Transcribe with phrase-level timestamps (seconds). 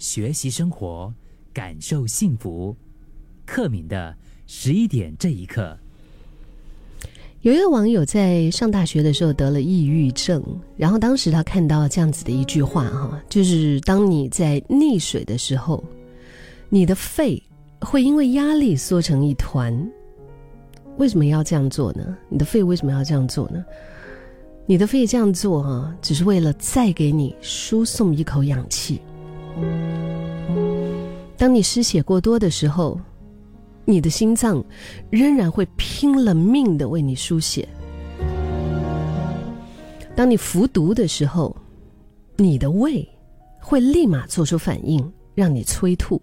[0.00, 1.12] 学习生活，
[1.52, 2.74] 感受幸福。
[3.44, 5.76] 克敏的十一点这一刻，
[7.42, 10.42] 有一个网友在上大学的时候得了抑郁症，
[10.74, 15.84] 然后当时他看到这样子的一句话哈，就是当你在溺水的时候，
[16.70, 17.40] 你的肺
[17.80, 19.86] 会因为压力缩成一团。
[20.96, 22.16] 为什么要这样做呢？
[22.30, 23.62] 你的肺为什么要这样做呢？
[24.64, 28.98] 你的肺这样做啊，只是为了再给你输送一口氧气。
[31.40, 33.00] 当你失血过多的时候，
[33.86, 34.62] 你的心脏
[35.08, 37.66] 仍然会拼了命的为你输血。
[40.14, 41.56] 当你服毒的时候，
[42.36, 43.08] 你的胃
[43.58, 46.20] 会立马做出反应，让你催吐。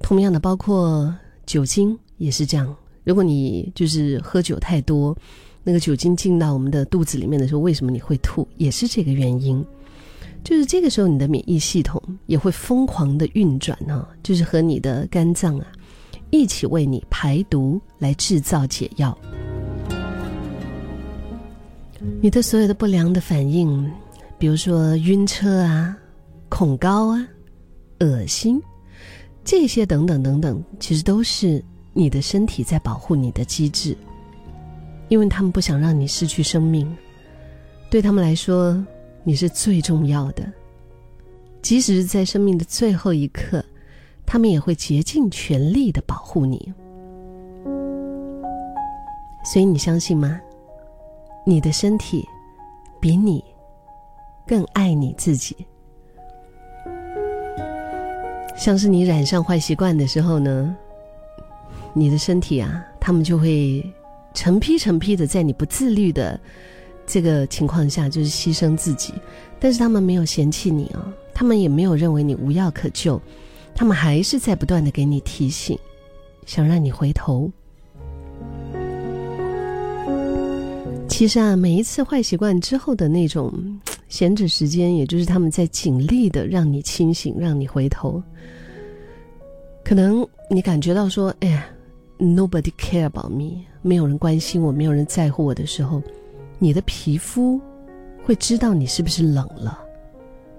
[0.00, 1.14] 同样的，包括
[1.44, 2.74] 酒精也是这样。
[3.04, 5.14] 如果你就是喝酒太多，
[5.62, 8.48] 那个酒精进到我们的肚子里面的时候，为什么你会吐？
[8.56, 9.62] 也是这个原因。
[10.46, 15.66] 就是这个时候，你的免疫系统也会疯狂的运转呢，就是和你的肝脏啊
[16.30, 19.18] 一起为你排毒，来制造解药。
[22.20, 23.90] 你的所有的不良的反应，
[24.38, 25.98] 比如说晕车啊、
[26.48, 27.26] 恐高啊、
[27.98, 28.62] 恶心，
[29.42, 31.60] 这些等等等等，其实都是。
[31.98, 33.96] 你的身体在保护你的机制，
[35.08, 36.86] 因为他们不想让你失去生命。
[37.88, 38.84] 对他们来说，
[39.26, 40.46] 你是最重要的。
[41.60, 43.64] 即使是在生命的最后一刻，
[44.24, 46.72] 他们也会竭尽全力的保护你。
[49.44, 50.40] 所以你相信吗？
[51.44, 52.24] 你的身体
[53.00, 53.42] 比你
[54.46, 55.56] 更爱你自己。
[58.56, 60.76] 像是你染上坏习惯的时候呢？
[61.92, 63.84] 你的身体啊，他们就会
[64.34, 66.38] 成批成批的在你不自律的
[67.06, 69.14] 这个情况下，就是牺牲自己。
[69.58, 73.20] 但是他们没有嫌弃你啊，他们也没有认为你无药可救，
[73.74, 75.78] 他们还是在不断的给你提醒，
[76.44, 77.50] 想让你回头。
[81.08, 83.52] 其实啊，每一次坏习惯之后的那种
[84.08, 88.22] 闲着时间，也就是他们在尽力的让你清醒，让你回头。
[89.84, 91.66] 可能你感觉到说，哎呀。
[92.18, 96.02] Nobody care about me，没有人关心我，没有人在乎我的时候，
[96.58, 97.60] 你的皮肤
[98.24, 99.78] 会知道你是不是冷了、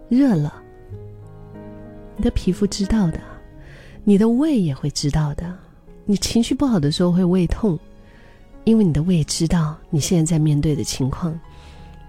[0.10, 0.62] 热了。
[2.16, 3.20] 你的皮肤知道的，
[4.04, 5.54] 你的胃也会知道的。
[6.06, 7.78] 你情绪不好的时候会胃痛，
[8.64, 11.38] 因为你的胃知道你现在在面对的情况，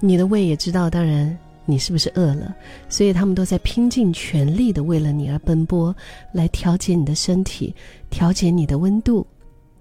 [0.00, 2.54] 你的胃也知道，当然你是不是饿了，
[2.88, 5.94] 所以他们都在拼尽全力的为了你而奔波，
[6.32, 7.74] 来调节你的身体，
[8.08, 9.26] 调节你的温度。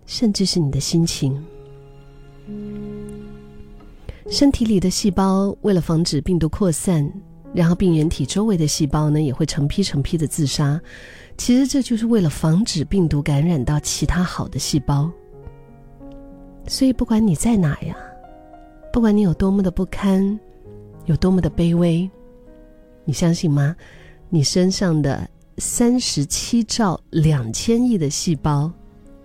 [0.07, 1.46] 甚至是你的心情。
[4.29, 7.09] 身体里的细胞为了防止病毒扩散，
[7.53, 10.79] 然后病原体周围的细胞呢也会成批成批的自杀。
[11.38, 15.09] 其实这就是为了防止病毒感染到其他好的细胞。
[16.67, 17.95] 所以不管你在哪呀，
[18.91, 20.37] 不管你有多么的不堪，
[21.05, 22.09] 有多么的卑微，
[23.05, 23.75] 你相信吗？
[24.29, 25.25] 你身上的
[25.57, 28.71] 三十七兆两千亿的细胞。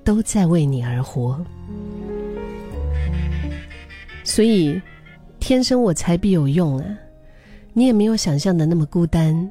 [0.04, 1.40] 都在为你而活，
[4.24, 4.80] 所以
[5.40, 6.98] 天生我材必有用啊！
[7.72, 9.50] 你也没有想象的那么孤单。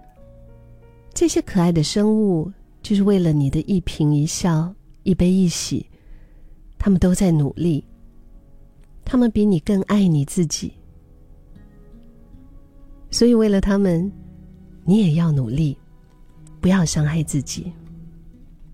[1.13, 2.51] 这些可爱的生物，
[2.81, 4.73] 就是为了你的一颦一笑、
[5.03, 5.85] 一悲一喜，
[6.77, 7.83] 他们都在努力。
[9.03, 10.71] 他们比你更爱你自己，
[13.09, 14.09] 所以为了他们，
[14.85, 15.77] 你也要努力，
[16.61, 17.73] 不要伤害自己。